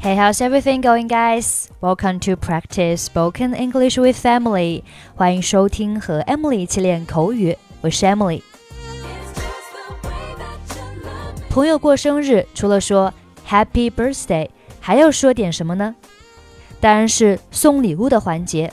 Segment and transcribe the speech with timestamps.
[0.00, 1.68] Hey, how's everything going, guys?
[1.80, 4.82] Welcome to practice spoken English with Emily.
[5.14, 8.42] 欢迎收听和 Emily 一起练口语，我是 Emily。
[11.50, 13.12] 朋友过生日，除了说
[13.48, 14.48] Happy Birthday，
[14.80, 15.94] 还要说点什么呢？
[16.80, 18.72] 当然是送礼物的环节。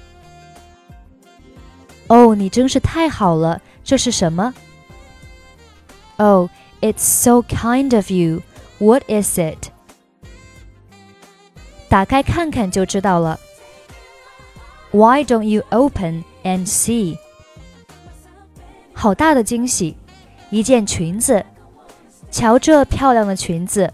[2.08, 4.54] 哦，你真是太好了，这是什么？
[6.18, 6.50] Oh,
[6.82, 8.42] it's so kind of you.
[8.80, 9.70] What is it?
[11.90, 13.40] 打开看看就知道了。
[14.92, 17.18] Why don't you open and see?
[18.94, 19.98] 好大的惊喜！
[20.50, 21.46] 一件裙子，
[22.32, 23.94] 瞧这漂亮的裙子。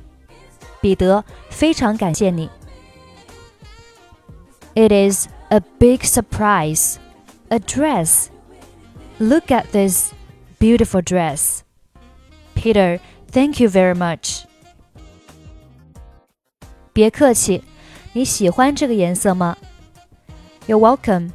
[0.79, 2.49] 彼得，非常感谢你。
[4.73, 6.95] It is a big surprise.
[7.49, 8.27] A dress.
[9.17, 10.13] Look at this
[10.59, 11.61] beautiful dress.
[12.55, 12.99] Peter,
[13.31, 14.43] thank you very much.
[16.93, 17.63] 别客气，
[18.15, 19.57] 你喜欢这个颜色吗？
[20.67, 21.31] You're welcome.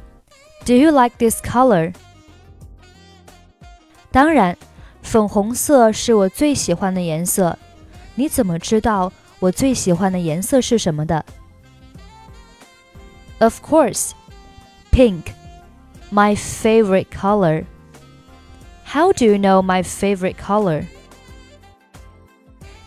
[0.65, 1.93] Do you like this color?
[4.11, 4.57] 当然，
[5.01, 7.57] 粉红色是我最喜欢的颜色。
[8.15, 11.23] 你怎么知道我最喜欢的颜色是什么的？
[13.39, 14.11] Of course,
[14.91, 15.23] pink,
[16.11, 17.65] my favorite color.
[18.85, 20.85] How do you know my favorite color?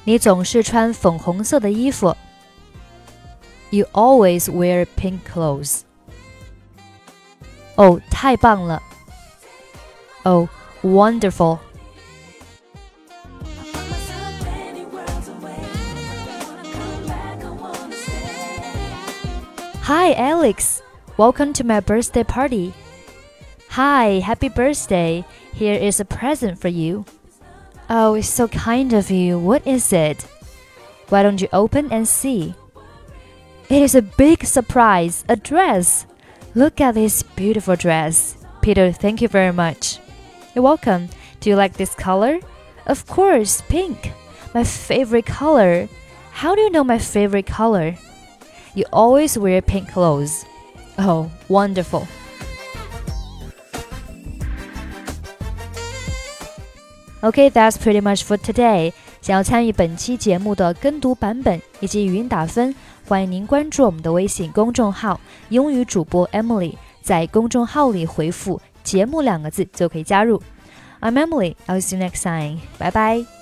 [0.05, 2.17] 你总是穿粉红色的衣服。
[3.71, 5.85] you always wear pink clothes.
[7.77, 8.83] 哦，太棒了！
[10.25, 10.49] Oh,
[10.83, 11.59] wonderful!
[19.83, 20.83] Hi, Alex.
[21.17, 22.73] Welcome to my birthday party.
[23.71, 25.25] Hi, happy birthday.
[25.53, 27.05] Here is a present for you.
[27.89, 29.39] Oh, it's so kind of you.
[29.39, 30.25] What is it?
[31.09, 32.55] Why don't you open and see?
[33.68, 36.06] It is a big surprise, a dress.
[36.54, 38.38] Look at this beautiful dress.
[38.62, 39.98] Peter, thank you very much.
[40.54, 41.10] You're welcome.
[41.40, 42.40] Do you like this color?
[42.86, 44.12] Of course, pink.
[44.54, 45.90] My favorite color.
[46.32, 47.96] How do you know my favorite color?
[48.76, 50.46] You always wear pink clothes.
[51.00, 52.08] Oh, wonderful.
[57.24, 58.94] Okay, that's pretty much for today.
[59.26, 62.76] 想要参与本期节目的跟读版本以及语音打分，
[63.08, 65.20] 欢迎您关注我们的微信公众号
[65.50, 66.76] “英语主播 Emily”。
[67.02, 70.40] 在公众号里回复“节目”两个字就可以加入。
[71.02, 71.56] I'm Emily.
[71.66, 72.60] I'll see you next time.
[72.78, 73.35] Bye bye.